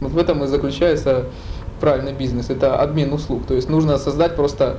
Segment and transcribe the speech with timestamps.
[0.00, 1.26] Вот в этом и заключается
[1.80, 3.46] правильный бизнес, это обмен услуг.
[3.46, 4.78] То есть нужно создать просто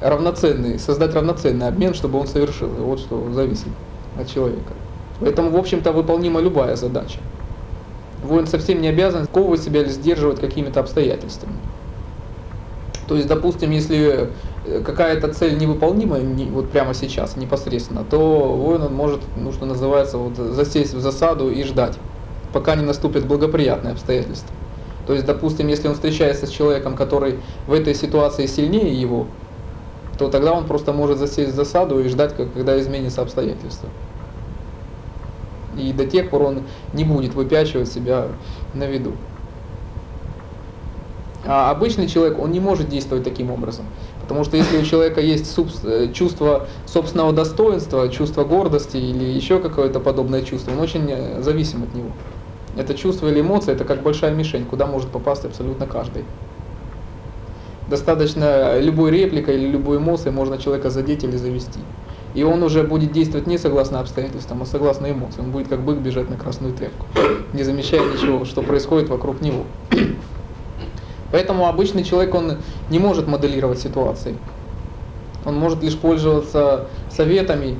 [0.00, 2.68] равноценный, создать равноценный обмен, чтобы он совершил.
[2.68, 3.68] И вот что зависит
[4.18, 4.72] от человека.
[5.20, 7.18] Поэтому, в общем-то, выполнима любая задача.
[8.24, 11.56] Воин совсем не обязан сковывать себя или сдерживать какими-то обстоятельствами.
[13.06, 14.30] То есть, допустим, если
[14.66, 18.18] э, какая-то цель невыполнима не, вот прямо сейчас, непосредственно, то
[18.56, 21.98] воин он может, ну что называется, вот, засесть в засаду и ждать,
[22.52, 24.54] пока не наступят благоприятные обстоятельства.
[25.06, 29.26] То есть, допустим, если он встречается с человеком, который в этой ситуации сильнее его,
[30.18, 33.88] то тогда он просто может засесть в засаду и ждать, когда изменятся обстоятельства.
[35.76, 36.62] И до тех пор он
[36.92, 38.28] не будет выпячивать себя
[38.74, 39.12] на виду.
[41.46, 43.86] А обычный человек, он не может действовать таким образом.
[44.20, 50.00] Потому что если у человека есть э, чувство собственного достоинства, чувство гордости или еще какое-то
[50.00, 52.10] подобное чувство, он очень э, зависим от него.
[52.76, 56.24] Это чувство или эмоция, это как большая мишень, куда может попасть абсолютно каждый
[57.90, 61.80] достаточно любой репликой или любой эмоцией можно человека задеть или завести.
[62.32, 65.46] И он уже будет действовать не согласно обстоятельствам, а согласно эмоциям.
[65.46, 67.06] Он будет как бык бежать на красную тряпку,
[67.52, 69.64] не замечая ничего, что происходит вокруг него.
[71.32, 74.36] Поэтому обычный человек, он не может моделировать ситуации.
[75.44, 77.78] Он может лишь пользоваться советами,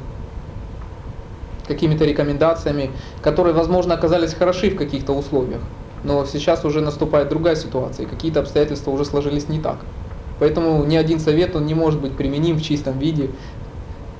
[1.70, 2.90] какими-то рекомендациями,
[3.22, 5.60] которые, возможно, оказались хороши в каких-то условиях.
[6.02, 9.78] Но сейчас уже наступает другая ситуация, и какие-то обстоятельства уже сложились не так.
[10.40, 13.30] Поэтому ни один совет он не может быть применим в чистом виде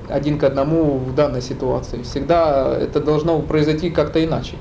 [0.07, 2.03] один к одному в данной ситуации.
[2.03, 4.55] Всегда это должно произойти как-то иначе.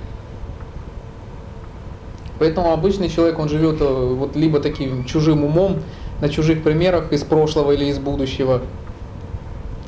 [2.39, 5.83] Поэтому обычный человек, он живет э, вот либо таким чужим умом,
[6.21, 8.63] на чужих примерах из прошлого или из будущего,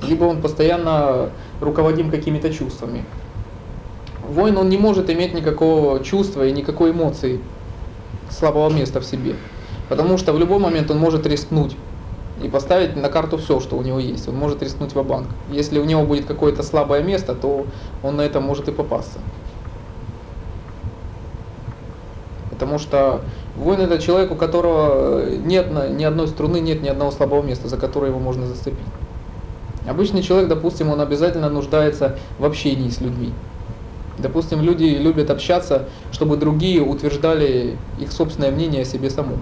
[0.03, 3.05] либо он постоянно руководим какими-то чувствами.
[4.29, 7.41] Воин, он не может иметь никакого чувства и никакой эмоции,
[8.31, 9.35] слабого места в себе.
[9.89, 11.77] Потому что в любой момент он может рискнуть
[12.43, 14.29] и поставить на карту все, что у него есть.
[14.29, 15.29] Он может рискнуть в банк.
[15.51, 17.67] Если у него будет какое-то слабое место, то
[18.03, 19.19] он на это может и попасться.
[22.51, 23.21] Потому что
[23.57, 27.77] воин это человек, у которого нет ни одной струны, нет ни одного слабого места, за
[27.77, 28.79] которое его можно зацепить.
[29.87, 33.33] Обычный человек, допустим, он обязательно нуждается в общении с людьми.
[34.19, 39.39] Допустим, люди любят общаться, чтобы другие утверждали их собственное мнение о себе самом.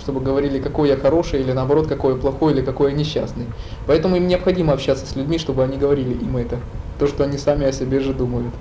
[0.00, 3.46] Чтобы говорили, какой я хороший, или наоборот, какой я плохой, или какой я несчастный.
[3.86, 6.60] Поэтому им необходимо общаться с людьми, чтобы они говорили им это.
[6.98, 8.54] То, что они сами о себе же думают.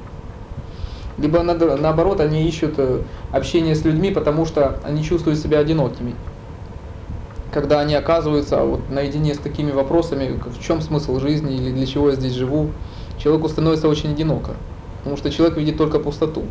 [1.18, 6.16] Либо наоборот, они ищут э, общение с людьми, потому что они чувствуют себя одинокими.
[7.52, 12.10] Когда они оказываются вот наедине с такими вопросами, в чем смысл жизни или для чего
[12.10, 12.68] я здесь живу,
[13.18, 14.52] человеку становится очень одиноко.
[15.00, 16.44] Потому что человек видит только пустоту.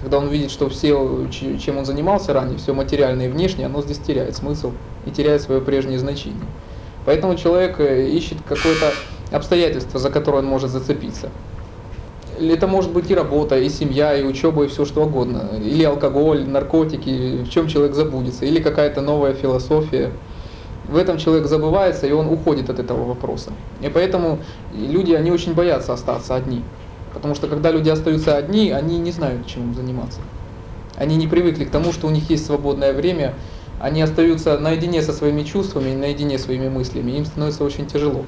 [0.00, 3.98] Когда он видит, что все, чем он занимался ранее, все материальное и внешнее, оно здесь
[3.98, 4.72] теряет смысл
[5.06, 6.46] и теряет свое прежнее значение.
[7.04, 8.92] Поэтому человек э, ищет какое-то
[9.32, 11.30] обстоятельство, за которое он может зацепиться.
[12.40, 15.50] Это может быть и работа, и семья, и учеба, и все что угодно.
[15.60, 18.44] Или алкоголь, наркотики, в чем человек забудется.
[18.44, 20.12] Или какая-то новая философия.
[20.88, 23.52] В этом человек забывается, и он уходит от этого вопроса.
[23.82, 24.38] И поэтому
[24.74, 26.62] люди, они очень боятся остаться одни.
[27.12, 30.20] Потому что когда люди остаются одни, они не знают, чем заниматься.
[30.96, 33.34] Они не привыкли к тому, что у них есть свободное время,
[33.80, 38.24] они остаются наедине со своими чувствами, наедине со своими мыслями, им становится очень тяжело.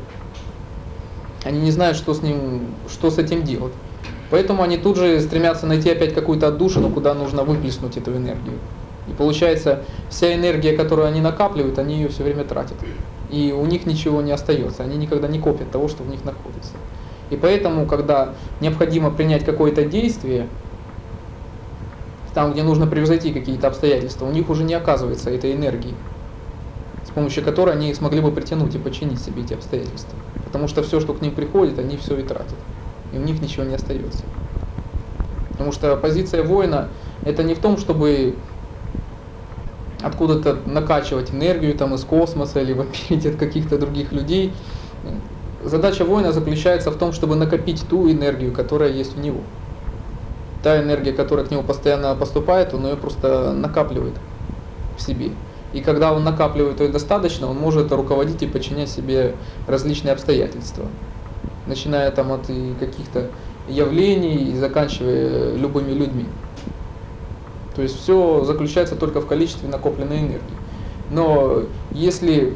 [1.45, 3.73] Они не знают, что с, ним, что с этим делать.
[4.31, 8.59] Поэтому они тут же стремятся найти опять какую-то отдушину, куда нужно выплеснуть эту энергию.
[9.09, 12.77] И получается, вся энергия, которую они накапливают, они ее все время тратят.
[13.31, 16.73] И у них ничего не остается, они никогда не копят того, что в них находится.
[17.31, 20.47] И поэтому, когда необходимо принять какое-то действие,
[22.35, 25.95] там, где нужно превзойти какие-то обстоятельства, у них уже не оказывается этой энергии,
[27.05, 30.17] с помощью которой они смогли бы притянуть и подчинить себе эти обстоятельства.
[30.45, 32.59] Потому что все, что к ним приходит, они все и тратят.
[33.13, 34.25] И у них ничего не остается.
[35.53, 36.89] Потому что позиция воина
[37.25, 38.35] это не в том, чтобы
[40.03, 44.53] откуда-то накачивать энергию там из космоса или вопить от каких-то других людей.
[45.63, 49.41] Задача воина заключается в том, чтобы накопить ту энергию, которая есть у него.
[50.63, 54.15] Та энергия, которая к нему постоянно поступает, он ее просто накапливает
[54.97, 55.33] в себе.
[55.73, 59.37] И когда он накапливает ее достаточно, он может руководить и подчинять себе
[59.67, 60.87] различные обстоятельства.
[61.67, 62.47] Начиная там от
[62.79, 63.31] каких-то
[63.69, 66.27] явлений и заканчивая любыми людьми.
[67.77, 70.57] То есть все заключается только в количестве накопленной энергии.
[71.11, 71.63] Но
[71.93, 72.55] если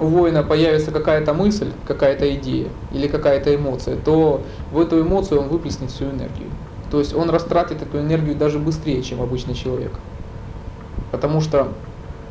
[0.00, 4.42] у воина появится какая-то мысль, какая-то идея или какая-то эмоция, то
[4.72, 6.48] в эту эмоцию он выплеснет всю энергию.
[6.90, 9.92] То есть он растратит эту энергию даже быстрее, чем обычный человек.
[11.10, 11.68] Потому что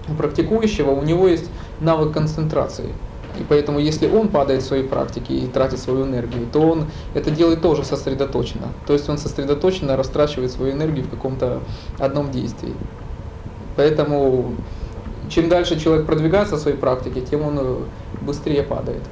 [0.10, 1.50] у практикующего у него есть
[1.80, 2.94] навык концентрации.
[3.40, 7.30] И поэтому, если он падает в своей практике и тратит свою энергию, то он это
[7.30, 8.68] делает тоже сосредоточенно.
[8.86, 11.62] То есть он сосредоточенно растрачивает свою энергию в каком-то
[12.00, 12.74] одном действии.
[13.76, 14.56] Поэтому
[15.30, 17.76] чем дальше человек продвигается в своей практике, тем он э,
[18.22, 19.04] быстрее падает.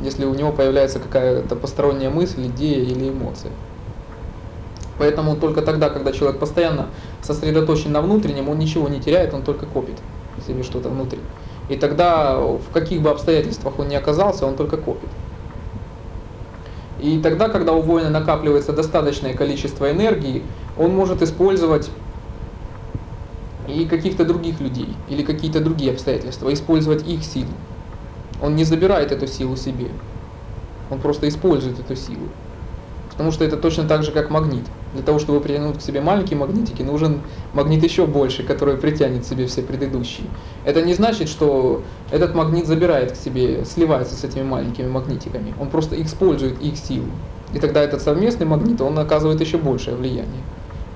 [0.00, 3.52] Если у него появляется какая-то посторонняя мысль, идея или эмоция.
[4.98, 6.86] Поэтому только тогда, когда человек постоянно
[7.22, 9.96] сосредоточен на внутреннем, он ничего не теряет, он только копит
[10.46, 11.20] себе что-то внутри.
[11.68, 15.08] И тогда в каких бы обстоятельствах он ни оказался, он только копит.
[17.00, 20.42] И тогда, когда у воина накапливается достаточное количество энергии,
[20.76, 21.90] он может использовать
[23.68, 27.52] и каких-то других людей, или какие-то другие обстоятельства, использовать их силу.
[28.40, 29.88] Он не забирает эту силу себе,
[30.90, 32.28] он просто использует эту силу.
[33.10, 34.64] Потому что это точно так же, как магнит.
[34.94, 37.20] Для того, чтобы притянуть к себе маленькие магнитики, нужен
[37.54, 40.26] магнит еще больше, который притянет к себе все предыдущие.
[40.64, 45.54] Это не значит, что этот магнит забирает к себе, сливается с этими маленькими магнитиками.
[45.58, 47.08] Он просто использует их силу.
[47.54, 50.42] И тогда этот совместный магнит, он оказывает еще большее влияние.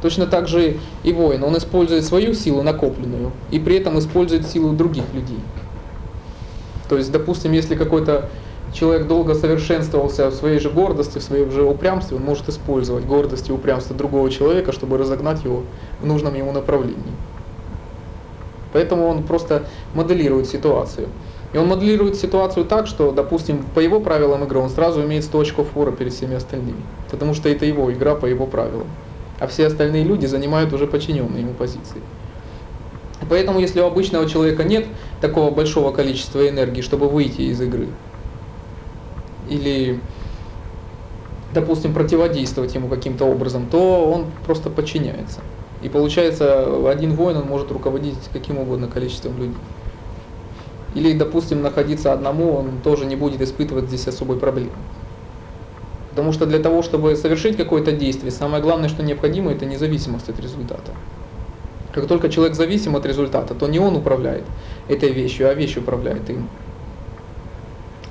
[0.02, 4.72] Точно так же и воин, он использует свою силу накопленную и при этом использует силу
[4.72, 5.40] других людей.
[6.88, 8.28] То есть, допустим, если какой-то
[8.72, 13.48] человек долго совершенствовался в своей же гордости, в своем же упрямстве, он может использовать гордость
[13.48, 15.62] и упрямство другого человека, чтобы разогнать его
[16.00, 17.14] в нужном ему направлении.
[18.72, 19.64] Поэтому он просто
[19.94, 21.08] моделирует ситуацию.
[21.52, 25.40] И он моделирует ситуацию так, что, допустим, по его правилам игры он сразу имеет 100
[25.40, 26.82] очков фора перед всеми остальными.
[27.10, 28.86] Потому что это его игра по его правилам.
[29.38, 32.02] А все остальные люди занимают уже подчиненные ему позиции.
[33.30, 34.86] Поэтому, если у обычного человека нет
[35.20, 37.88] такого большого количества энергии, чтобы выйти из игры,
[39.48, 40.00] или,
[41.54, 45.40] допустим, противодействовать ему каким-то образом, то он просто подчиняется.
[45.82, 49.56] И получается, один воин он может руководить каким угодно количеством людей.
[50.94, 54.72] Или, допустим, находиться одному, он тоже не будет испытывать здесь особой проблемы.
[56.10, 60.40] Потому что для того, чтобы совершить какое-то действие, самое главное, что необходимо, это независимость от
[60.40, 60.92] результата.
[61.92, 64.44] Как только человек зависим от результата, то не он управляет
[64.88, 66.48] этой вещью, а вещь управляет им.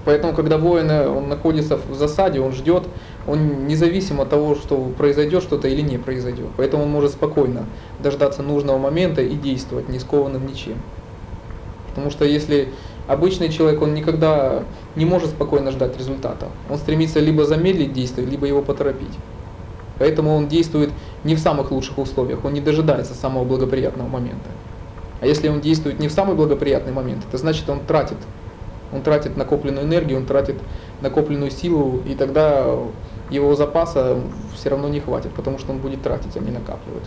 [0.05, 2.83] Поэтому, когда воин он находится в засаде, он ждет,
[3.27, 6.47] он независим от того, что произойдет что-то или не произойдет.
[6.57, 7.65] Поэтому он может спокойно
[7.99, 10.75] дождаться нужного момента и действовать, не скованным ничем.
[11.89, 12.69] Потому что если
[13.07, 14.63] обычный человек, он никогда
[14.95, 16.49] не может спокойно ждать результата.
[16.69, 19.17] Он стремится либо замедлить действие, либо его поторопить.
[19.97, 20.91] Поэтому он действует
[21.23, 24.49] не в самых лучших условиях, он не дожидается самого благоприятного момента.
[25.21, 28.17] А если он действует не в самый благоприятный момент, это значит, он тратит
[28.95, 30.55] он тратит накопленную энергию, он тратит
[31.01, 32.65] накопленную силу, и тогда
[33.29, 34.17] его запаса
[34.55, 37.03] все равно не хватит, потому что он будет тратить, а не накапливать.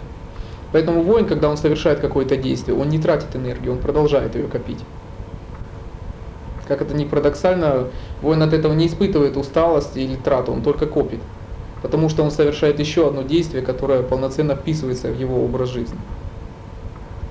[0.73, 4.85] Поэтому воин, когда он совершает какое-то действие, он не тратит энергию, он продолжает ее копить.
[6.67, 7.87] Как это ни парадоксально,
[8.21, 11.21] воин от этого не испытывает усталости или трату, он только копит.
[11.81, 15.99] Потому что он совершает еще одно действие, которое полноценно вписывается в его образ жизни.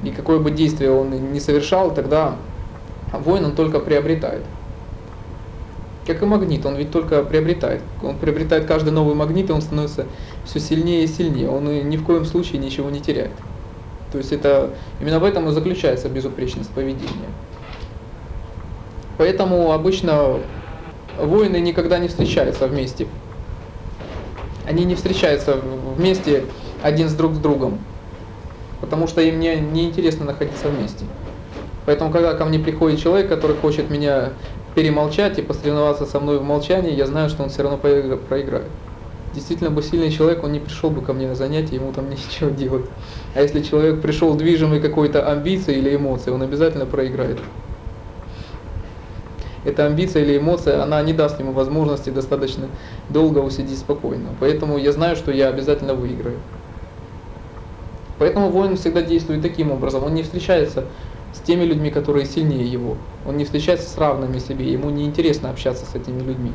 [0.04, 2.36] И какое бы действие он ни совершал, тогда
[3.12, 4.44] а воин он только приобретает.
[6.06, 7.82] Как и магнит, он ведь только приобретает.
[8.02, 10.06] Он приобретает каждый новый магнит, и он становится
[10.46, 11.50] все сильнее и сильнее.
[11.50, 13.32] Он ни в коем случае ничего не теряет.
[14.12, 17.28] То есть это именно в этом и заключается безупречность поведения.
[19.18, 20.40] Поэтому обычно
[21.18, 23.08] воины никогда не встречаются вместе.
[24.66, 25.58] Они не встречаются
[25.98, 26.46] вместе
[26.84, 27.80] один с друг с другом,
[28.80, 31.06] потому что им не, не интересно находиться вместе.
[31.88, 34.34] Поэтому, когда ко мне приходит человек, который хочет меня
[34.76, 38.68] перемолчать и посоревноваться со мной в молчании, я знаю, что он все равно проиграет.
[39.34, 42.50] Действительно бы сильный человек, он не пришел бы ко мне на занятие, ему там ничего
[42.50, 42.86] делать.
[43.36, 47.40] А если человек пришел движимый какой-то амбицией или эмоцией, он обязательно проиграет.
[49.64, 52.68] Эта амбиция или эмоция, она не даст ему возможности достаточно
[53.08, 54.28] долго усидеть спокойно.
[54.42, 56.38] Поэтому я знаю, что я обязательно выиграю.
[58.20, 60.04] Поэтому воин всегда действует таким образом.
[60.04, 60.84] Он не встречается
[61.34, 62.98] с теми людьми, которые сильнее его.
[63.26, 66.52] Он не встречается с равными себе, ему не интересно общаться с этими людьми.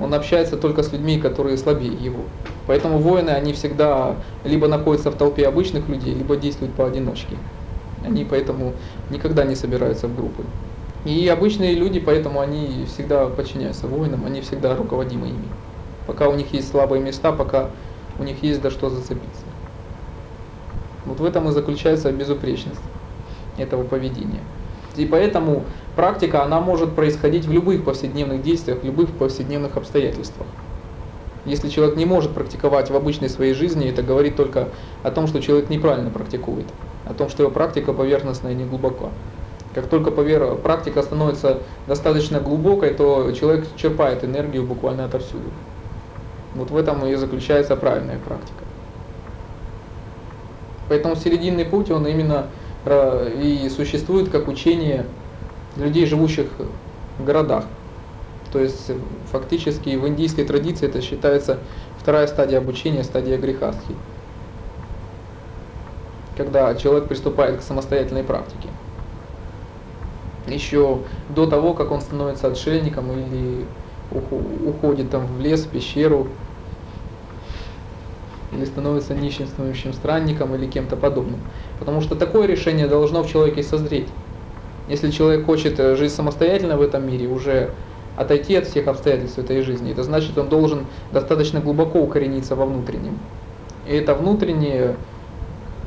[0.00, 2.20] Он общается только с людьми, которые слабее его.
[2.66, 7.36] Поэтому воины, они всегда либо находятся в толпе обычных людей, либо действуют поодиночке.
[8.04, 8.74] Они поэтому
[9.10, 10.44] никогда не собираются в группы.
[11.04, 15.48] И обычные люди, поэтому они всегда подчиняются воинам, они всегда руководимы ими.
[16.06, 17.70] Пока у них есть слабые места, пока
[18.18, 19.46] у них есть за что зацепиться.
[21.04, 22.82] Вот в этом и заключается безупречность
[23.62, 24.40] этого поведения.
[24.96, 25.64] И поэтому
[25.96, 30.46] практика, она может происходить в любых повседневных действиях, в любых повседневных обстоятельствах.
[31.44, 34.68] Если человек не может практиковать в обычной своей жизни, это говорит только
[35.02, 36.66] о том, что человек неправильно практикует,
[37.06, 39.08] о том, что его практика поверхностная и не глубока.
[39.74, 40.56] Как только повер...
[40.56, 45.50] практика становится достаточно глубокой, то человек черпает энергию буквально отовсюду.
[46.54, 48.64] Вот в этом и заключается правильная практика.
[50.88, 52.46] Поэтому серединный путь, он именно
[52.86, 55.04] и существует как учение
[55.76, 56.46] людей, живущих
[57.18, 57.64] в городах.
[58.52, 58.90] То есть
[59.30, 61.58] фактически в индийской традиции это считается
[61.98, 63.94] вторая стадия обучения, стадия грехастхи.
[66.36, 68.68] Когда человек приступает к самостоятельной практике.
[70.46, 73.66] Еще до того, как он становится отшельником или
[74.10, 76.28] уходит там в лес, в пещеру,
[78.52, 81.40] или становится нищенствующим странником или кем-то подобным.
[81.78, 84.08] Потому что такое решение должно в человеке созреть.
[84.88, 87.70] Если человек хочет э, жить самостоятельно в этом мире, уже
[88.16, 93.18] отойти от всех обстоятельств этой жизни, это значит, он должен достаточно глубоко укорениться во внутреннем.
[93.86, 94.96] И это внутреннее,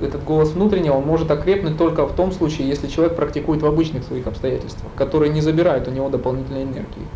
[0.01, 4.03] этот голос внутреннего, он может окрепнуть только в том случае, если человек практикует в обычных
[4.03, 7.07] своих обстоятельствах, которые не забирают у него дополнительной энергии.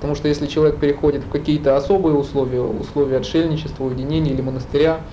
[0.00, 5.04] Потому что если человек переходит в какие-то особые условия, условия отшельничества, уединения или монастыря,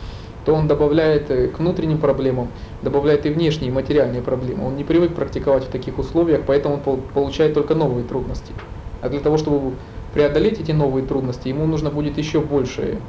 [0.46, 4.65] то он добавляет э, к внутренним проблемам, добавляет и внешние материальные проблемы.
[4.65, 8.56] Он не привык практиковать в таких условиях, поэтому он получает только новые трудности.
[9.01, 9.79] А для того, чтобы
[10.13, 13.01] преодолеть эти новые трудности, ему нужно будет еще большее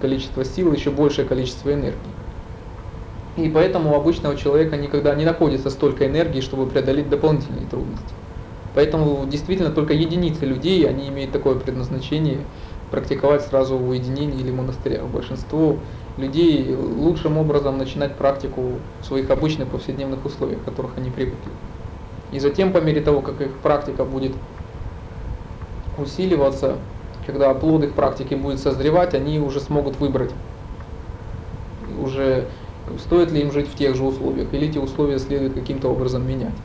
[0.00, 2.16] количество сил, еще большее количество энергии.
[3.36, 8.16] И поэтому у обычного человека никогда не находится столько энергии, чтобы преодолеть дополнительные трудности.
[8.74, 12.38] Поэтому действительно только единицы людей, они имеют такое предназначение
[12.90, 15.06] практиковать сразу в уединении или монастырях.
[15.08, 15.76] Большинство
[16.16, 18.62] людей лучшим образом начинать практику
[19.00, 21.52] в своих обычных повседневных условиях, в которых они привыкли.
[22.30, 24.32] И затем, по мере того, как их практика будет
[25.98, 26.78] усиливаться,
[27.26, 30.34] когда плод их практики будет созревать, они уже смогут выбрать,
[31.98, 32.48] уже
[32.98, 36.56] стоит ли им жить в тех же условиях, или эти условия следует каким-то образом менять.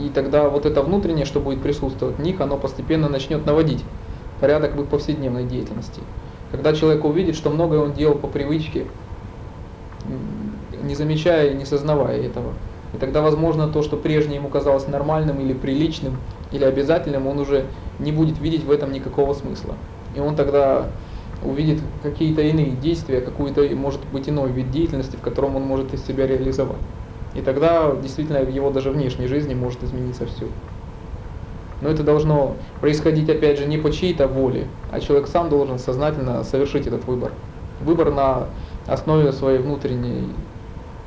[0.00, 3.84] И тогда вот это внутреннее, что будет присутствовать в них, оно постепенно начнет наводить
[4.40, 6.00] порядок в их повседневной деятельности.
[6.50, 8.86] Когда человек увидит, что многое он делал по привычке,
[10.82, 12.52] не замечая и не сознавая этого.
[12.92, 16.16] И тогда, возможно, то, что прежде ему казалось нормальным или приличным,
[16.52, 17.64] или обязательным, он уже
[17.98, 19.74] не будет видеть в этом никакого смысла.
[20.14, 20.86] И он тогда
[21.42, 26.04] увидит какие-то иные действия, какой-то, может быть, иной вид деятельности, в котором он может из
[26.06, 26.78] себя реализовать.
[27.34, 30.46] И тогда действительно его даже внешней жизни может измениться все.
[31.80, 36.44] Но это должно происходить, опять же, не по чьей-то воле, а человек сам должен сознательно
[36.44, 37.32] совершить этот выбор.
[37.80, 38.54] Выбор на
[38.86, 40.48] основе своей внутренней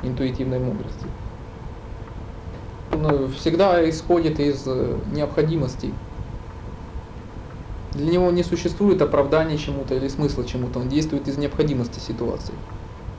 [0.02, 1.08] интуитивной мудрости.
[2.92, 5.94] Он всегда исходит из э, необходимости.
[7.94, 12.56] Для него не существует оправдания чему-то или смысла чему-то, он действует из необходимости ситуации.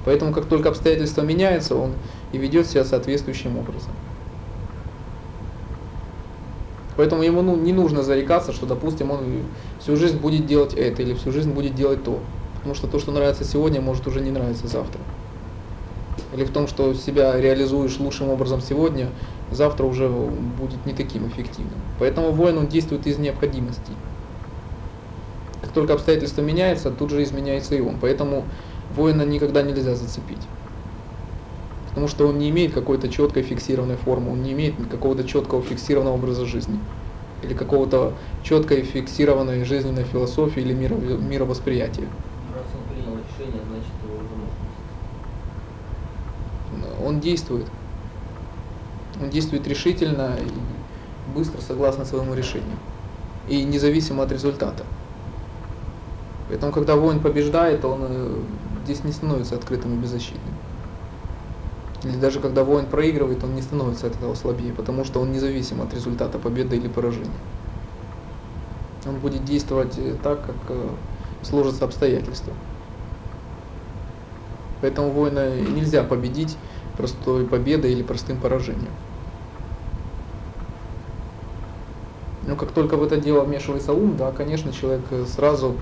[0.08, 1.92] Поэтому как только обстоятельства меняются, он
[2.32, 3.90] и ведет себя соответствующим образом.
[6.96, 9.20] Поэтому ему ну, не нужно зарекаться, что, допустим, он
[9.78, 12.20] всю жизнь будет делать это или всю жизнь будет делать то.
[12.54, 14.98] Потому что то, что нравится сегодня, может уже не нравиться завтра.
[16.34, 19.08] Или в том, что себя реализуешь лучшим образом сегодня,
[19.50, 21.82] завтра уже будет не таким эффективным.
[21.98, 23.92] Поэтому воин он действует из необходимости.
[25.60, 27.96] Как только обстоятельства меняются, тут же изменяется и он.
[28.00, 28.44] Поэтому
[28.94, 30.42] воина никогда нельзя зацепить.
[31.88, 36.14] Потому что он не имеет какой-то четкой фиксированной формы, он не имеет какого-то четкого фиксированного
[36.14, 36.78] образа жизни.
[37.42, 42.06] Или какого-то четкой фиксированной жизненной философии или миро, мировосприятия.
[42.54, 44.34] Раз он принял решение, значит его уже
[46.82, 47.06] можно.
[47.06, 47.66] Он действует.
[49.20, 52.76] Он действует решительно и быстро согласно своему решению.
[53.48, 54.84] И независимо от результата.
[56.48, 58.40] Поэтому, когда воин побеждает, он э,
[58.88, 60.54] здесь не становится открытым и беззащитным.
[62.04, 65.82] Или даже когда воин проигрывает, он не становится от этого слабее, потому что он независим
[65.82, 67.30] от результата победы или поражения.
[69.04, 70.88] Он будет действовать э, так, как э,
[71.42, 72.54] сложатся обстоятельства.
[74.80, 76.56] Поэтому воина нельзя победить
[76.96, 78.92] простой победой или простым поражением.
[82.46, 85.74] Но как только в это дело вмешивается ум, да, конечно, человек сразу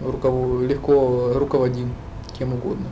[0.00, 0.62] руковод...
[0.62, 1.92] легко руководим
[2.38, 2.86] кем угодно.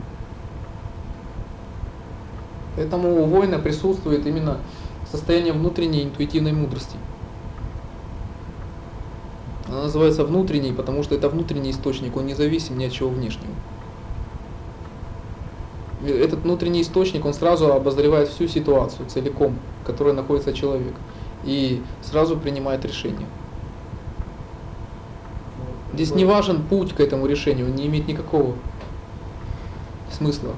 [2.75, 4.57] Поэтому у воина присутствует именно
[5.11, 6.97] состояние внутренней интуитивной мудрости.
[9.67, 13.53] Она называется внутренней, потому что это внутренний источник, он независим ни от чего внешнего.
[16.05, 20.93] Этот внутренний источник, он сразу обозревает всю ситуацию целиком, в которой находится человек,
[21.43, 23.27] и сразу принимает решение.
[25.93, 28.53] Здесь не важен путь к этому решению, он не имеет никакого
[30.17, 30.51] смысла.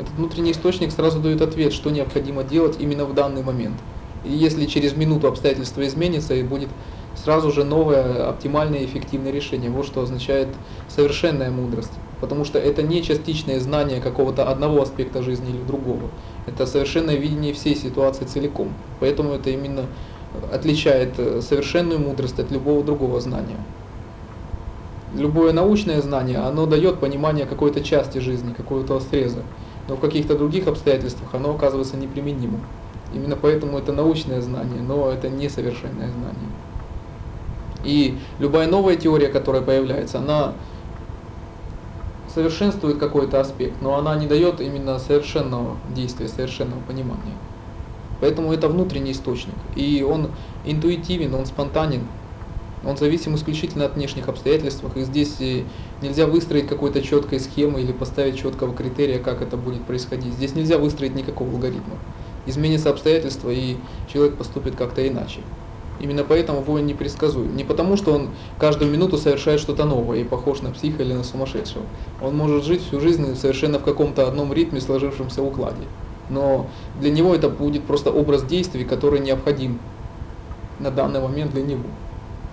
[0.00, 3.76] Этот внутренний источник сразу дает ответ, что необходимо делать именно в данный момент.
[4.24, 6.68] И если через минуту обстоятельства изменятся, и будет
[7.14, 9.70] сразу же новое, оптимальное эффективное решение.
[9.70, 10.48] Вот что означает
[10.88, 11.92] совершенная мудрость.
[12.20, 16.10] Потому что это не частичное знание какого-то одного аспекта жизни или другого.
[16.46, 18.72] Это совершенное видение всей ситуации целиком.
[19.00, 19.84] Поэтому это именно
[20.52, 23.56] отличает э, совершенную мудрость от любого другого знания.
[25.14, 29.42] Любое научное знание, оно дает понимание какой-то части жизни, какого-то среза,
[29.88, 32.60] но в каких-то других обстоятельствах оно оказывается неприменимым.
[33.14, 36.50] Именно поэтому это научное знание, но это не совершенное знание.
[37.84, 40.52] И любая новая теория, которая появляется, она
[42.34, 47.34] совершенствует какой-то аспект, но она не дает именно совершенного действия, совершенного понимания.
[48.20, 49.54] Поэтому это внутренний источник.
[49.74, 50.28] И он
[50.64, 52.02] интуитивен, он спонтанен,
[52.84, 54.84] он зависим исключительно от внешних обстоятельств.
[54.94, 55.62] И здесь э,
[56.02, 60.34] нельзя выстроить какой-то четкой схемы или поставить четкого критерия, как это будет происходить.
[60.34, 61.96] Здесь нельзя выстроить никакого алгоритма.
[62.46, 63.76] Изменится обстоятельства, и
[64.12, 65.40] человек поступит как-то иначе.
[66.00, 67.56] Именно поэтому воин не предсказуем.
[67.56, 71.24] Не потому, что он каждую минуту совершает что-то новое и похож на психа или на
[71.24, 71.84] сумасшедшего.
[72.22, 75.84] Он может жить всю жизнь совершенно в каком-то одном ритме, сложившемся укладе
[76.30, 76.66] но
[77.00, 79.78] для него это будет просто образ действий, который необходим
[80.78, 81.84] на данный момент для него.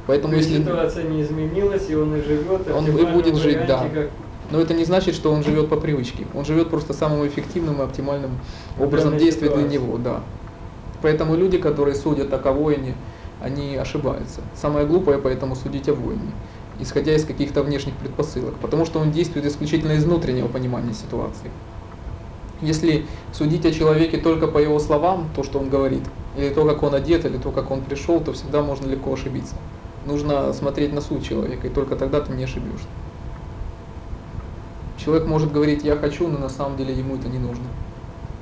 [0.08, 3.90] Поэтому То если ситуация не изменилась, и он и живет, он и будет жить, да.
[3.94, 4.10] Как...
[4.52, 6.28] Но это не значит, что он живет по привычке.
[6.36, 8.32] Он живет просто самым эффективным и оптимальным
[8.80, 10.22] образом действия для него, да.
[11.02, 12.96] Поэтому люди, которые судят о воине,
[13.42, 14.42] они ошибаются.
[14.56, 16.32] Самое глупое поэтому судить о воине,
[16.80, 21.52] исходя из каких-то внешних предпосылок, потому что он действует исключительно из внутреннего понимания ситуации.
[22.62, 26.04] Если судить о человеке только по его словам, то, что он говорит,
[26.38, 29.56] или то, как он одет, или то, как он пришел, то всегда можно легко ошибиться.
[30.06, 32.88] Нужно смотреть на суть человека, и только тогда ты не ошибешься.
[34.98, 37.66] Человек может говорить «я хочу», но на самом деле ему это не нужно.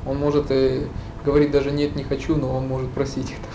[0.05, 0.87] Он может э,
[1.25, 3.49] говорить даже «нет, не хочу», но он может просить это.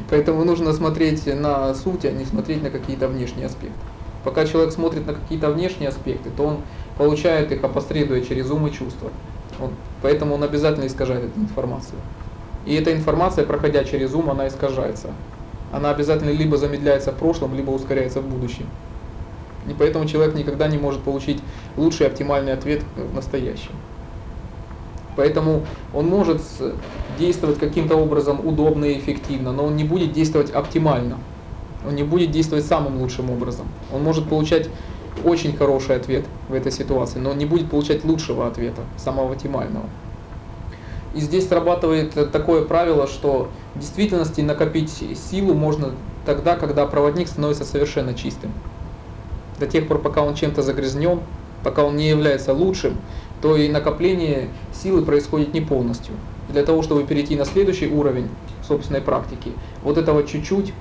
[0.10, 3.78] Поэтому нужно смотреть на суть, а не смотреть на какие-то внешние аспекты.
[4.24, 6.58] Пока человек смотрит на какие-то внешние аспекты, то он
[6.96, 9.10] получает их, опосредуя через ум и чувства.
[9.60, 11.98] Он, поэтому он обязательно искажает эту информацию.
[12.64, 15.10] И эта информация, проходя через ум, она искажается.
[15.72, 18.66] Она обязательно либо замедляется в прошлом, либо ускоряется в будущем.
[19.68, 21.40] И поэтому человек никогда не может получить
[21.76, 23.72] лучший оптимальный ответ в настоящем.
[25.16, 25.62] Поэтому
[25.94, 26.42] он может
[27.18, 31.18] действовать каким-то образом удобно и эффективно, но он не будет действовать оптимально.
[31.86, 33.66] Он не будет действовать самым лучшим образом.
[33.92, 34.68] Он может получать
[35.24, 39.86] очень хороший ответ в этой ситуации, но он не будет получать лучшего ответа, самого оптимального.
[41.14, 44.90] И здесь срабатывает такое правило, что в действительности накопить
[45.30, 45.90] силу можно
[46.24, 48.52] тогда, когда проводник становится совершенно чистым.
[49.58, 51.20] До тех пор, пока он чем-то загрязнен,
[51.62, 52.96] пока он не является лучшим,
[53.40, 56.14] то и накопление силы происходит не полностью.
[56.48, 58.28] Для того, чтобы перейти на следующий уровень
[58.66, 60.72] собственной практики, вот этого чуть-чуть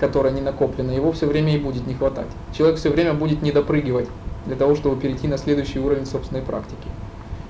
[0.00, 2.26] которое не накоплено, его все время и будет не хватать.
[2.56, 4.08] Человек все время будет недопрыгивать
[4.46, 6.88] для того, чтобы перейти на следующий уровень собственной практики.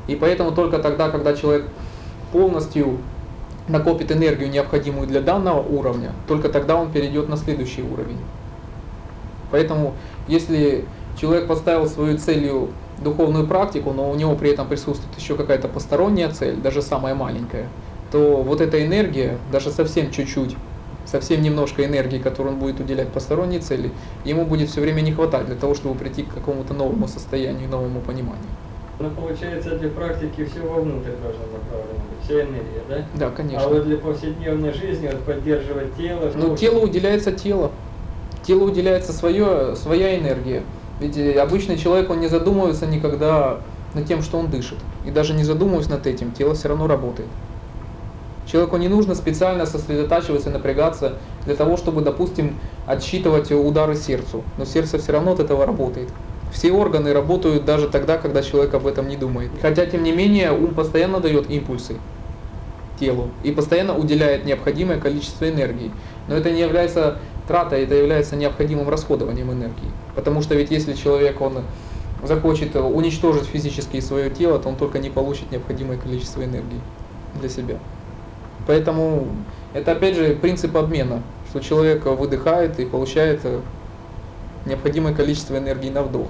[0.08, 1.66] И поэтому только тогда, когда человек
[2.32, 2.98] полностью
[3.68, 8.18] накопит энергию, необходимую для данного уровня, только тогда он перейдет на следующий уровень.
[9.50, 9.94] Поэтому,
[10.28, 10.84] если
[11.20, 12.68] человек поставил свою целью
[13.02, 17.66] духовную практику, но у него при этом присутствует еще какая-то посторонняя цель, даже самая маленькая,
[18.12, 20.56] то вот эта энергия, даже совсем чуть-чуть,
[21.06, 23.90] совсем немножко энергии, которую он будет уделять посторонней цели,
[24.24, 28.00] ему будет все время не хватать для того, чтобы прийти к какому-то новому состоянию, новому
[28.00, 28.50] пониманию.
[29.00, 33.06] Ну, получается, для практики все вовнутрь должно направлено быть, вся энергия, да?
[33.14, 33.66] Да, конечно.
[33.66, 36.30] А вот для повседневной жизни, вот поддерживать тело...
[36.34, 37.72] Ну, телу уделяется тело.
[38.42, 40.62] Телу уделяется свое, своя энергия.
[41.00, 43.60] Ведь э, обычный человек, он не задумывается никогда
[43.94, 44.78] над тем, что он дышит.
[45.06, 47.28] И даже не задумываясь над этим, тело все равно работает.
[48.44, 51.14] Человеку не нужно специально сосредотачиваться, напрягаться
[51.46, 54.42] для того, чтобы, допустим, отсчитывать удары сердцу.
[54.58, 56.10] Но сердце все равно от этого работает.
[56.52, 59.50] Все органы работают даже тогда, когда человек об этом не думает.
[59.62, 61.96] Хотя, тем не менее, ум постоянно дает импульсы
[62.98, 65.90] телу и постоянно уделяет необходимое количество энергии.
[66.28, 69.90] Но это не является тратой, это является необходимым расходованием энергии.
[70.14, 71.62] Потому что ведь если человек, он
[72.22, 76.80] захочет уничтожить физически свое тело, то он только не получит необходимое количество энергии
[77.40, 77.76] для себя.
[78.66, 79.26] Поэтому
[79.72, 83.40] это опять же принцип обмена, что человек выдыхает и получает
[84.66, 86.28] необходимое количество энергии на вдох.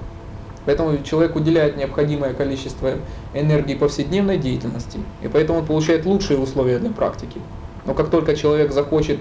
[0.65, 2.93] Поэтому человек уделяет необходимое количество
[3.33, 7.39] энергии повседневной деятельности, и поэтому он получает лучшие условия для практики.
[7.85, 9.19] Но как только человек захочет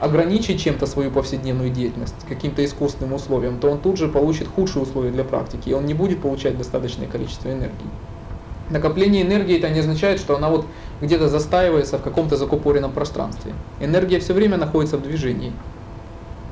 [0.00, 5.10] ограничить чем-то свою повседневную деятельность, каким-то искусственным условием, то он тут же получит худшие условия
[5.10, 7.90] для практики, и он не будет получать достаточное количество энергии.
[8.70, 10.64] Накопление энергии это не означает, что она вот
[11.00, 13.52] где-то застаивается в каком-то закупоренном пространстве.
[13.80, 15.52] Энергия все время находится в движении.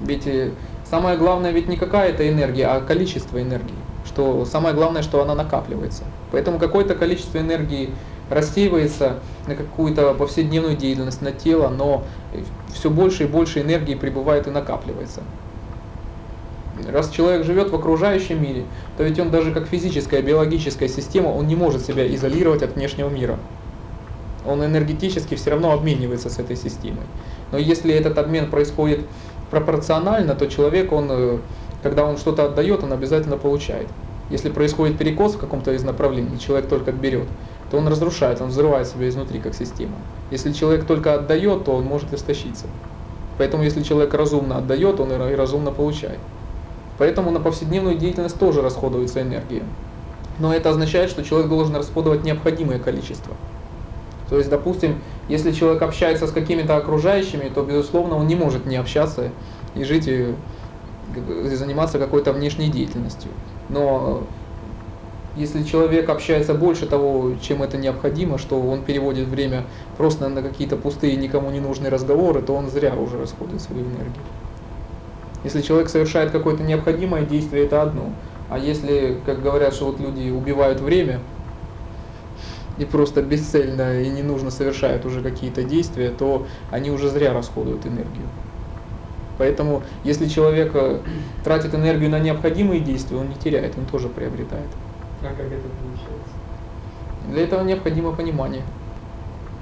[0.00, 0.50] Ведь э,
[0.84, 3.74] самое главное ведь не какая-то энергия, а количество энергии.
[4.06, 6.04] Что самое главное, что она накапливается.
[6.32, 7.90] Поэтому какое-то количество энергии
[8.30, 12.04] рассеивается на какую-то повседневную деятельность, на тело, но
[12.72, 15.22] все больше и больше энергии прибывает и накапливается.
[16.86, 18.64] Раз человек живет в окружающем мире,
[18.96, 23.08] то ведь он даже как физическая, биологическая система, он не может себя изолировать от внешнего
[23.08, 23.38] мира.
[24.46, 27.04] Он энергетически все равно обменивается с этой системой.
[27.50, 29.00] Но если этот обмен происходит
[29.50, 31.38] пропорционально, то человек, он, э,
[31.82, 33.88] когда он что-то отдает, он обязательно получает.
[34.30, 37.28] Если происходит перекос в каком-то из направлений, человек только берет,
[37.70, 39.96] то он разрушает, он взрывает себя изнутри как система.
[40.30, 42.66] Если человек только отдает, то он может истощиться.
[43.38, 46.18] Поэтому если человек разумно отдает, он и разумно получает.
[46.98, 49.62] Поэтому на повседневную деятельность тоже расходуется энергия.
[50.38, 53.34] Но это означает, что человек должен расходовать необходимое количество.
[54.28, 58.76] То есть, допустим, если человек общается с какими-то окружающими, то, безусловно, он не может не
[58.76, 59.30] общаться
[59.74, 60.08] и жить
[61.14, 63.32] заниматься какой-то внешней деятельностью.
[63.68, 64.28] Но
[65.34, 69.66] если человек общается больше того, чем это необходимо, что он переводит время
[69.96, 74.24] просто на какие-то пустые, никому не нужные разговоры, то он зря уже расходует свою энергию.
[75.44, 78.20] Если человек совершает какое-то необходимое действие, это одно.
[78.48, 81.20] А если, как говорят, что вот люди убивают время
[82.76, 87.86] и просто бесцельно и не нужно совершают уже какие-то действия, то они уже зря расходуют
[87.86, 88.28] энергию.
[89.38, 90.98] Поэтому, если человек э,
[91.44, 94.66] тратит энергию на необходимые действия, он не теряет, он тоже приобретает.
[95.22, 96.34] А как это получается?
[97.30, 98.62] Для этого необходимо понимание.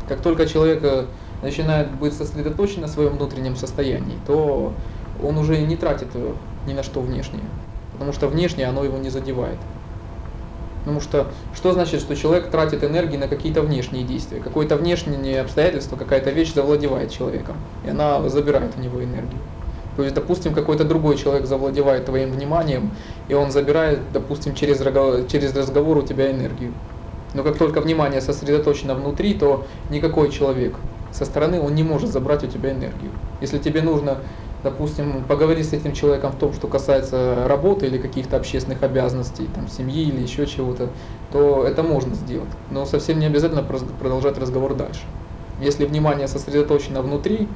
[0.09, 1.05] Как только человек э,
[1.43, 4.73] начинает быть сосредоточен на своем внутреннем состоянии, то
[5.23, 6.09] он уже не тратит
[6.67, 7.45] ни на что внешнее.
[7.93, 9.59] Потому что внешнее оно его не задевает.
[10.81, 14.39] Потому что что значит, что человек тратит энергии на какие-то внешние действия?
[14.39, 19.41] Какое-то внешнее обстоятельство, какая-то вещь завладевает человеком, и она забирает у него энергию.
[19.97, 22.91] То есть, допустим, какой-то другой человек завладевает твоим вниманием,
[23.29, 24.79] и он забирает, допустим, через,
[25.31, 26.75] через разговор у тебя энергию.
[27.33, 30.75] Но как только внимание сосредоточено внутри, то никакой человек
[31.11, 33.11] со стороны, он не может забрать у тебя энергию.
[33.41, 34.19] Если тебе нужно
[34.63, 39.69] допустим, поговорить с этим человеком в том, что касается работы или каких-то общественных обязанностей, там,
[39.69, 40.97] семьи или еще чего-то,
[41.31, 42.51] то это можно сделать.
[42.69, 45.03] Но совсем не обязательно продолжать разговор дальше.
[45.59, 47.49] Если внимание сосредоточено внутри,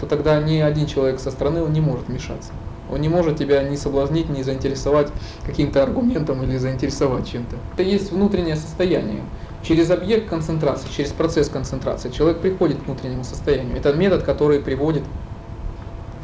[0.00, 2.52] то тогда ни один человек со стороны он не может вмешаться.
[2.90, 5.08] Он не может тебя ни соблазнить, ни заинтересовать
[5.44, 7.56] каким-то аргументом или заинтересовать чем-то.
[7.74, 9.22] Это есть внутреннее состояние.
[9.62, 13.76] Через объект концентрации, через процесс концентрации человек приходит к внутреннему состоянию.
[13.76, 15.04] Это метод, который приводит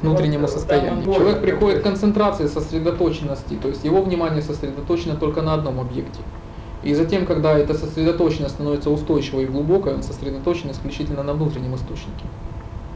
[0.01, 1.05] внутреннему состоянию.
[1.05, 6.21] Человек приходит к концентрации, сосредоточенности, то есть его внимание сосредоточено только на одном объекте.
[6.83, 12.25] И затем, когда эта сосредоточенность становится устойчивой и глубокой, он сосредоточен исключительно на внутреннем источнике.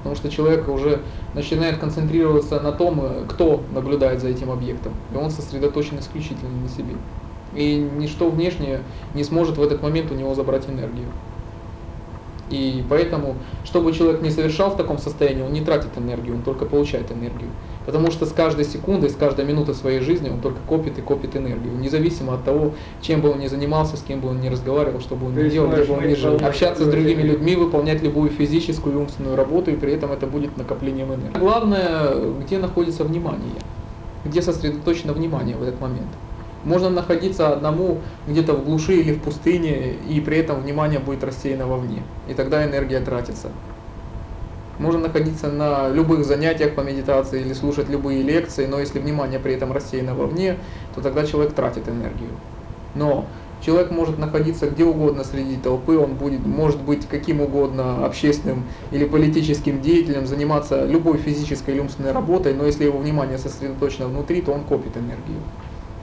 [0.00, 1.02] Потому что человек уже
[1.34, 4.94] начинает концентрироваться на том, кто наблюдает за этим объектом.
[5.12, 6.94] И он сосредоточен исключительно на себе.
[7.54, 8.80] И ничто внешнее
[9.14, 11.08] не сможет в этот момент у него забрать энергию.
[12.48, 16.64] И поэтому, чтобы человек не совершал в таком состоянии, он не тратит энергию, он только
[16.64, 17.50] получает энергию.
[17.90, 21.34] Потому что с каждой секундой, с каждой минутой своей жизни он только копит и копит
[21.34, 22.70] энергию, независимо от того,
[23.02, 25.48] чем бы он ни занимался, с кем бы он ни разговаривал, что бы он ни
[25.48, 26.36] делал, где бы он ни жил.
[26.36, 30.56] Общаться с другими людьми, выполнять любую физическую и умственную работу, и при этом это будет
[30.56, 31.36] накоплением энергии.
[31.36, 33.58] Главное, где находится внимание,
[34.24, 36.10] где сосредоточено внимание в этот момент.
[36.62, 37.98] Можно находиться одному
[38.28, 42.04] где-то в глуши или в пустыне, и при этом внимание будет рассеяно вовне.
[42.28, 43.48] И тогда энергия тратится.
[44.80, 49.52] Можно находиться на любых занятиях по медитации или слушать любые лекции, но если внимание при
[49.52, 50.56] этом рассеяно вовне,
[50.94, 52.30] то тогда человек тратит энергию.
[52.94, 53.26] Но
[53.60, 59.04] человек может находиться где угодно среди толпы, он будет, может быть каким угодно общественным или
[59.04, 64.52] политическим деятелем, заниматься любой физической или умственной работой, но если его внимание сосредоточено внутри, то
[64.52, 65.40] он копит энергию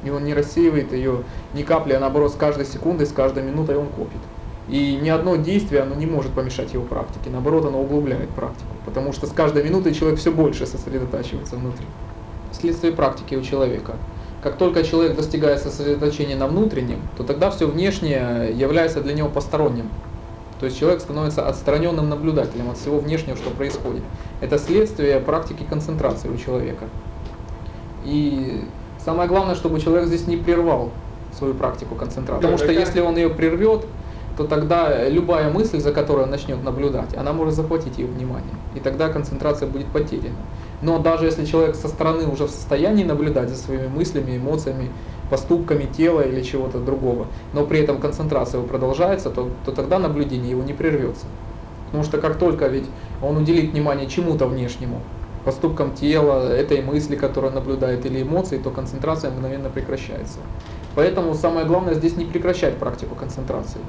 [0.03, 3.75] и он не рассеивает ее ни капли, а наоборот с каждой секундой, с каждой минутой
[3.75, 4.21] он копит.
[4.69, 9.13] И ни одно действие оно не может помешать его практике, наоборот оно углубляет практику, потому
[9.13, 11.85] что с каждой минутой человек все больше сосредотачивается внутри.
[12.51, 13.93] Следствие практики у человека.
[14.43, 19.89] Как только человек достигает сосредоточения на внутреннем, то тогда все внешнее является для него посторонним.
[20.59, 24.03] То есть человек становится отстраненным наблюдателем от всего внешнего, что происходит.
[24.41, 26.85] Это следствие практики концентрации у человека.
[28.03, 28.63] И
[29.07, 30.89] Самое главное, чтобы человек здесь не прервал
[31.31, 32.41] свою практику концентрации.
[32.41, 33.85] Потому что если он ее прервет,
[34.37, 38.53] то тогда любая мысль, за которой он начнет наблюдать, она может захватить ее внимание.
[38.75, 40.37] И тогда концентрация будет потеряна.
[40.81, 44.91] Но даже если человек со стороны уже в состоянии наблюдать за своими мыслями, эмоциями,
[45.31, 50.51] поступками тела или чего-то другого, но при этом концентрация его продолжается, то, то тогда наблюдение
[50.51, 51.25] его не прервется.
[51.87, 52.85] Потому что как только ведь
[53.23, 55.01] он уделит внимание чему-то внешнему,
[55.45, 60.39] поступкам тела, этой мысли, которую наблюдает, или эмоции, то концентрация мгновенно прекращается.
[60.93, 63.79] Поэтому самое главное здесь не прекращать практику концентрации.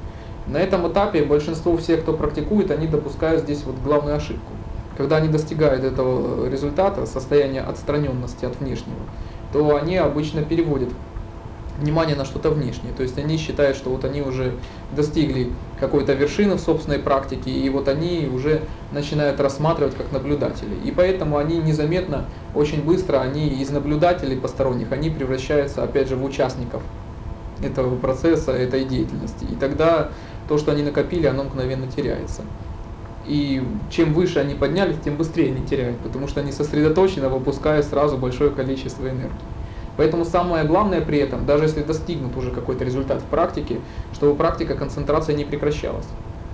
[0.49, 4.51] На этом этапе большинство всех, кто практикует, они допускают здесь вот главную ошибку.
[4.97, 8.99] Когда они достигают этого результата, состояния отстраненности от внешнего,
[9.53, 10.89] то они обычно переводят
[11.79, 12.93] внимание на что-то внешнее.
[12.97, 14.53] То есть они считают, что вот они уже
[14.95, 20.75] достигли какой-то вершины в собственной практике, и вот они уже начинают рассматривать как наблюдатели.
[20.83, 26.23] И поэтому они незаметно, очень быстро, они из наблюдателей посторонних, они превращаются опять же в
[26.23, 26.81] участников
[27.63, 29.45] этого процесса, этой деятельности.
[29.45, 30.09] И тогда
[30.49, 32.41] то, что они накопили, оно мгновенно теряется.
[33.27, 38.17] И чем выше они поднялись, тем быстрее они теряют, потому что они сосредоточенно выпускают сразу
[38.17, 39.29] большое количество энергии.
[39.95, 43.77] Поэтому самое главное при этом, даже если достигнут уже какой-то результат в практике,
[44.13, 46.07] чтобы практика концентрации не прекращалась.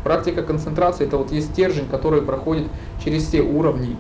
[0.04, 2.68] Практика концентрации это вот есть стержень, который проходит
[3.04, 3.96] через все уровни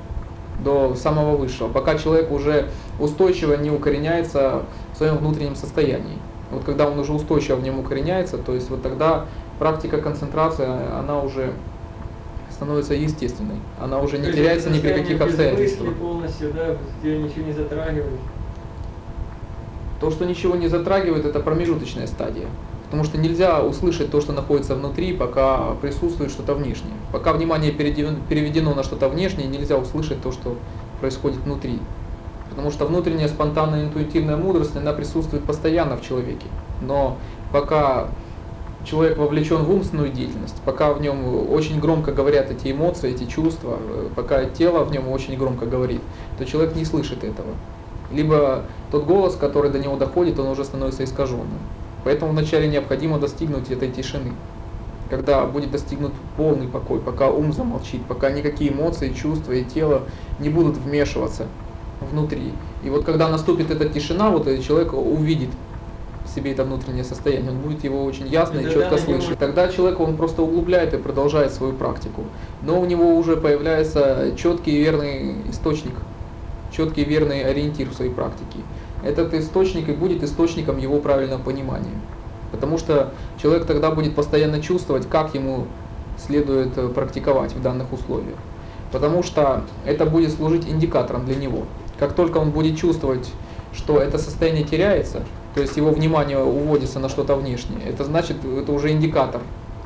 [0.63, 2.67] до самого высшего, пока человек уже
[2.99, 6.17] устойчиво не укореняется в своем внутреннем состоянии.
[6.51, 9.25] Вот когда он уже устойчиво в нем укореняется, то есть вот тогда
[9.60, 11.54] практика концентрации, она уже
[12.52, 13.58] становится естественной.
[13.80, 15.94] Она уже не теряется ни при каких обстоятельствах.
[15.96, 18.20] полностью, да, где ничего не затрагивает.
[20.00, 22.48] То, что ничего не затрагивает, это промежуточная стадия.
[22.86, 26.94] Потому что нельзя услышать то, что находится внутри, пока присутствует что-то внешнее.
[27.12, 30.56] Пока внимание переведено на что-то внешнее, нельзя услышать то, что
[31.02, 31.80] происходит внутри.
[32.50, 36.46] Потому что внутренняя спонтанная интуитивная мудрость, она присутствует постоянно в человеке.
[36.82, 37.18] Но
[37.52, 38.08] пока
[38.86, 43.78] человек вовлечен в умственную деятельность, пока в нем очень громко говорят эти эмоции, эти чувства,
[43.80, 46.02] э, пока тело в нем очень громко говорит,
[46.38, 47.50] то человек не слышит этого.
[48.12, 51.60] Либо тот голос, который до него доходит, он уже становится искаженным.
[52.04, 54.34] Поэтому вначале необходимо достигнуть этой тишины.
[55.10, 60.04] Когда будет достигнут полный покой, пока ум замолчит, пока никакие эмоции, чувства и тело
[60.39, 61.48] не будут вмешиваться
[62.12, 62.54] внутри.
[62.84, 65.50] И вот когда наступит эта тишина, вот этот человек увидит
[66.25, 69.39] в себе это внутреннее состояние, он будет его очень ясно И и четко него- слышать.
[69.39, 72.23] Тогда человек он просто углубляет и продолжает свою практику.
[72.61, 75.93] Но у него уже появляется четкий и верный источник,
[76.71, 78.59] четкий и верный ориентир в своей практике.
[79.03, 81.93] Этот источник и будет источником его правильного понимания.
[82.51, 83.11] Потому что
[83.41, 85.65] человек тогда будет постоянно чувствовать, как ему
[86.17, 88.38] следует э, практиковать в данных условиях.
[88.91, 91.63] Потому что это будет служить индикатором для него.
[91.99, 93.29] Как только он будет чувствовать,
[93.73, 95.23] что это состояние теряется,
[95.56, 99.41] то есть его внимание уводится на что-то внешнее, это значит, это уже индикатор,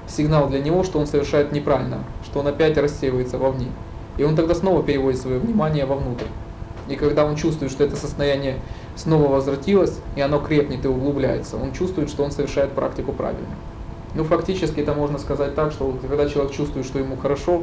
[0.07, 3.67] сигнал для него, что он совершает неправильно, что он опять рассеивается вовне.
[4.17, 6.25] И он тогда снова переводит свое внимание вовнутрь.
[6.89, 8.55] И когда он чувствует, что это состояние
[8.95, 13.47] снова возвратилось, и оно крепнет и углубляется, он чувствует, что он совершает практику правильно.
[14.15, 17.61] Ну, фактически это можно сказать так, что когда человек чувствует, что ему хорошо,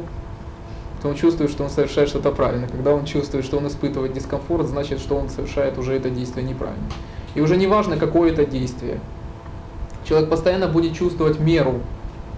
[1.01, 2.67] то он чувствует, что он совершает что-то правильно.
[2.69, 6.85] Когда он чувствует, что он испытывает дискомфорт, значит, что он совершает уже это действие неправильно.
[7.37, 8.99] И уже не важно, какое это действие.
[10.03, 11.81] Человек постоянно будет чувствовать меру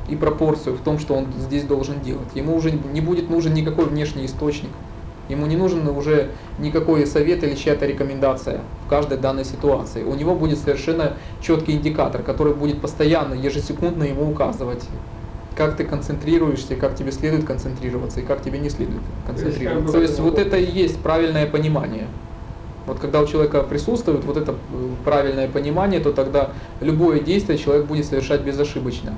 [0.10, 2.36] и пропорцию в том, что он здесь должен делать.
[2.36, 4.72] Ему уже не будет нужен никакой внешний источник.
[5.30, 10.04] Ему не нужен уже никакой совет или чья-то рекомендация в каждой данной ситуации.
[10.04, 14.84] У него будет совершенно четкий индикатор, который будет постоянно, ежесекундно ему указывать,
[15.56, 19.94] как ты концентрируешься, как тебе следует концентрироваться и как тебе не следует концентрироваться.
[19.94, 22.08] То есть это вот было- это и есть правильное понимание.
[22.90, 24.56] Вот когда у человека присутствует вот это э,
[25.06, 26.50] правильное понимание, то тогда
[26.82, 29.14] любое действие человек будет совершать безошибочно.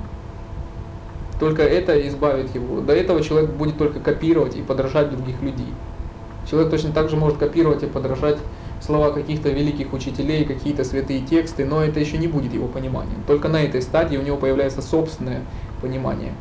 [1.40, 2.82] Только это избавит его.
[2.82, 5.72] До этого человек будет только копировать и подражать других людей.
[6.50, 8.36] Человек точно так же может копировать и подражать
[8.82, 13.22] слова каких-то великих учителей, какие-то святые тексты, но это еще не будет его пониманием.
[13.26, 15.40] Только на этой стадии у него появляется собственное
[15.80, 16.34] понимание.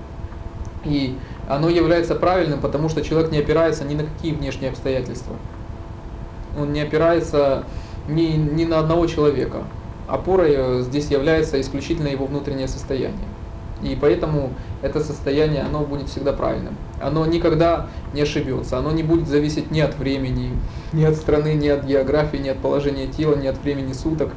[0.84, 1.18] И
[1.48, 5.38] оно является правильным, потому что человек не опирается ни на какие внешние обстоятельства.
[6.58, 7.64] Он не опирается
[8.08, 9.64] ни, ни на одного человека.
[10.08, 13.28] Опорой э, здесь является исключительно его внутреннее состояние.
[13.82, 16.76] И поэтому это состояние, оно будет всегда правильным.
[17.02, 18.78] Оно никогда не ошибется.
[18.78, 20.52] Оно не будет зависеть ни от времени,
[20.94, 24.30] ни от страны, ни от географии, ни от положения тела, ни от времени суток.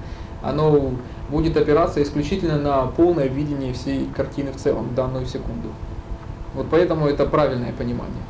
[0.42, 0.92] Оно
[1.28, 5.68] будет опираться исключительно на полное видение всей картины в целом данную секунду.
[6.54, 8.22] Вот поэтому это правильное понимание.